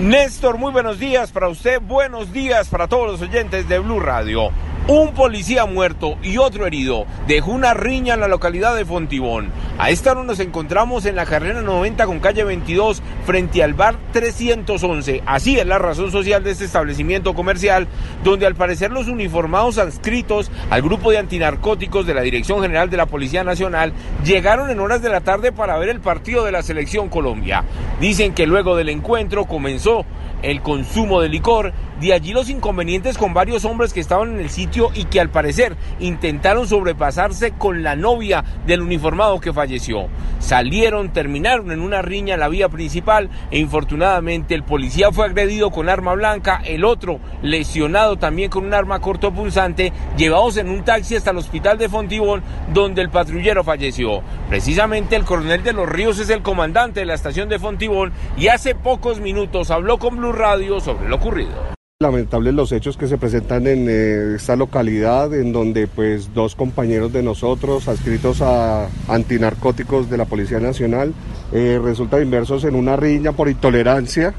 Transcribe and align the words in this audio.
Néstor, 0.00 0.56
muy 0.56 0.72
buenos 0.72 0.98
días 0.98 1.30
para 1.30 1.50
usted, 1.50 1.78
buenos 1.78 2.32
días 2.32 2.68
para 2.68 2.88
todos 2.88 3.06
los 3.06 3.20
oyentes 3.20 3.68
de 3.68 3.78
Blue 3.80 4.00
Radio. 4.00 4.50
Un 4.90 5.14
policía 5.14 5.66
muerto 5.66 6.18
y 6.20 6.38
otro 6.38 6.66
herido 6.66 7.06
dejó 7.28 7.52
una 7.52 7.74
riña 7.74 8.14
en 8.14 8.20
la 8.20 8.26
localidad 8.26 8.74
de 8.74 8.84
Fontibón. 8.84 9.52
A 9.78 9.90
esta 9.90 10.10
hora 10.10 10.24
nos 10.24 10.40
encontramos 10.40 11.06
en 11.06 11.14
la 11.14 11.26
carrera 11.26 11.62
90 11.62 12.06
con 12.06 12.18
calle 12.18 12.42
22 12.42 13.00
frente 13.24 13.62
al 13.62 13.74
bar 13.74 13.94
311. 14.12 15.22
Así 15.26 15.56
es 15.56 15.64
la 15.64 15.78
razón 15.78 16.10
social 16.10 16.42
de 16.42 16.50
este 16.50 16.64
establecimiento 16.64 17.34
comercial, 17.34 17.86
donde 18.24 18.46
al 18.46 18.56
parecer 18.56 18.90
los 18.90 19.06
uniformados 19.06 19.78
adscritos 19.78 20.50
al 20.70 20.82
grupo 20.82 21.12
de 21.12 21.18
antinarcóticos 21.18 22.04
de 22.04 22.14
la 22.14 22.22
Dirección 22.22 22.60
General 22.60 22.90
de 22.90 22.96
la 22.96 23.06
Policía 23.06 23.44
Nacional 23.44 23.92
llegaron 24.24 24.70
en 24.70 24.80
horas 24.80 25.02
de 25.02 25.08
la 25.08 25.20
tarde 25.20 25.52
para 25.52 25.78
ver 25.78 25.90
el 25.90 26.00
partido 26.00 26.44
de 26.44 26.50
la 26.50 26.64
Selección 26.64 27.08
Colombia. 27.08 27.62
Dicen 28.00 28.34
que 28.34 28.48
luego 28.48 28.74
del 28.74 28.88
encuentro 28.88 29.44
comenzó 29.44 30.04
el 30.42 30.62
consumo 30.62 31.20
de 31.20 31.28
licor, 31.28 31.72
de 32.00 32.14
allí 32.14 32.32
los 32.32 32.48
inconvenientes 32.48 33.18
con 33.18 33.34
varios 33.34 33.64
hombres 33.66 33.92
que 33.92 34.00
estaban 34.00 34.30
en 34.30 34.40
el 34.40 34.48
sitio 34.48 34.79
y 34.94 35.04
que 35.04 35.20
al 35.20 35.30
parecer 35.30 35.76
intentaron 35.98 36.66
sobrepasarse 36.66 37.52
con 37.52 37.82
la 37.82 37.96
novia 37.96 38.44
del 38.66 38.82
uniformado 38.82 39.40
que 39.40 39.52
falleció. 39.52 40.08
Salieron, 40.38 41.12
terminaron 41.12 41.70
en 41.70 41.80
una 41.80 42.02
riña 42.02 42.34
en 42.34 42.40
la 42.40 42.48
vía 42.48 42.68
principal 42.68 43.28
e 43.50 43.58
infortunadamente 43.58 44.54
el 44.54 44.64
policía 44.64 45.12
fue 45.12 45.26
agredido 45.26 45.70
con 45.70 45.88
arma 45.88 46.14
blanca, 46.14 46.62
el 46.64 46.84
otro 46.84 47.20
lesionado 47.42 48.16
también 48.16 48.50
con 48.50 48.64
un 48.64 48.74
arma 48.74 49.00
cortopulsante, 49.00 49.92
llevados 50.16 50.56
en 50.56 50.70
un 50.70 50.84
taxi 50.84 51.16
hasta 51.16 51.30
el 51.30 51.38
hospital 51.38 51.78
de 51.78 51.88
Fontibón 51.88 52.42
donde 52.72 53.02
el 53.02 53.10
patrullero 53.10 53.64
falleció. 53.64 54.22
Precisamente 54.48 55.16
el 55.16 55.24
coronel 55.24 55.62
de 55.62 55.72
los 55.72 55.88
Ríos 55.88 56.18
es 56.18 56.30
el 56.30 56.42
comandante 56.42 57.00
de 57.00 57.06
la 57.06 57.14
estación 57.14 57.48
de 57.48 57.58
Fontibón 57.58 58.12
y 58.36 58.48
hace 58.48 58.74
pocos 58.74 59.20
minutos 59.20 59.70
habló 59.70 59.98
con 59.98 60.16
Blue 60.16 60.32
Radio 60.32 60.80
sobre 60.80 61.08
lo 61.08 61.16
ocurrido. 61.16 61.79
Lamentables 62.02 62.54
los 62.54 62.72
hechos 62.72 62.96
que 62.96 63.06
se 63.06 63.18
presentan 63.18 63.66
en 63.66 63.86
eh, 63.86 64.36
esta 64.36 64.56
localidad, 64.56 65.34
en 65.34 65.52
donde 65.52 65.86
pues 65.86 66.32
dos 66.32 66.54
compañeros 66.54 67.12
de 67.12 67.22
nosotros, 67.22 67.88
adscritos 67.88 68.40
a 68.40 68.88
antinarcóticos 69.06 70.08
de 70.08 70.16
la 70.16 70.24
Policía 70.24 70.60
Nacional, 70.60 71.12
eh, 71.52 71.78
resultan 71.84 72.22
inmersos 72.22 72.64
en 72.64 72.74
una 72.74 72.96
riña 72.96 73.32
por 73.32 73.50
intolerancia 73.50 74.32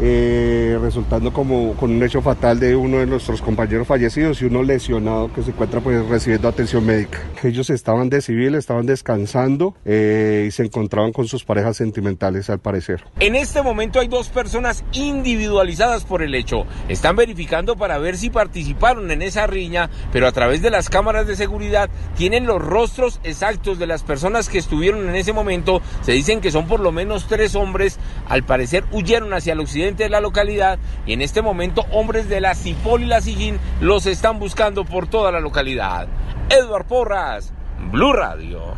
eh, 0.00 0.78
resultando 0.80 1.32
como 1.32 1.74
con 1.74 1.90
un 1.90 2.02
hecho 2.02 2.22
fatal 2.22 2.58
de 2.58 2.74
uno 2.74 2.98
de 2.98 3.06
nuestros 3.06 3.42
compañeros 3.42 3.86
fallecidos 3.86 4.40
y 4.42 4.46
uno 4.46 4.62
lesionado 4.62 5.32
que 5.32 5.42
se 5.42 5.50
encuentra 5.50 5.80
pues 5.80 6.04
recibiendo 6.06 6.48
atención 6.48 6.84
médica. 6.84 7.18
Ellos 7.42 7.70
estaban 7.70 8.08
de 8.08 8.20
civil, 8.20 8.54
estaban 8.54 8.86
descansando 8.86 9.74
eh, 9.84 10.46
y 10.48 10.50
se 10.50 10.64
encontraban 10.64 11.12
con 11.12 11.26
sus 11.26 11.44
parejas 11.44 11.76
sentimentales 11.76 12.48
al 12.50 12.58
parecer. 12.58 13.04
En 13.20 13.34
este 13.34 13.62
momento 13.62 14.00
hay 14.00 14.08
dos 14.08 14.28
personas 14.28 14.84
individualizadas 14.92 16.04
por 16.04 16.22
el 16.22 16.34
hecho. 16.34 16.64
Están 16.88 17.16
verificando 17.16 17.76
para 17.76 17.98
ver 17.98 18.16
si 18.16 18.30
participaron 18.30 19.10
en 19.10 19.22
esa 19.22 19.46
riña, 19.46 19.90
pero 20.12 20.26
a 20.26 20.32
través 20.32 20.62
de 20.62 20.70
las 20.70 20.88
cámaras 20.88 21.26
de 21.26 21.36
seguridad 21.36 21.90
tienen 22.16 22.46
los 22.46 22.62
rostros 22.62 23.20
exactos 23.24 23.78
de 23.78 23.86
las 23.86 24.02
personas 24.02 24.48
que 24.48 24.58
estuvieron 24.58 25.08
en 25.08 25.16
ese 25.16 25.32
momento. 25.32 25.82
Se 26.02 26.12
dicen 26.12 26.40
que 26.40 26.50
son 26.50 26.66
por 26.66 26.80
lo 26.80 26.92
menos 26.92 27.26
tres 27.28 27.54
hombres. 27.54 27.98
Al 28.28 28.44
parecer 28.44 28.84
huyeron 28.92 29.34
hacia 29.34 29.52
el 29.52 29.60
occidente 29.60 29.81
de 29.82 30.08
la 30.08 30.20
localidad 30.20 30.78
y 31.06 31.12
en 31.12 31.22
este 31.22 31.42
momento 31.42 31.84
hombres 31.90 32.28
de 32.28 32.40
la 32.40 32.54
Cipol 32.54 33.02
y 33.02 33.06
la 33.06 33.20
Sijín 33.20 33.58
los 33.80 34.06
están 34.06 34.38
buscando 34.38 34.84
por 34.84 35.08
toda 35.08 35.32
la 35.32 35.40
localidad. 35.40 36.06
Edward 36.48 36.86
Porras, 36.86 37.52
Blue 37.90 38.12
Radio. 38.12 38.74